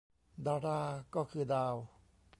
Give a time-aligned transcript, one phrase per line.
[0.47, 0.81] ดารา
[1.15, 1.75] ก็คือดาว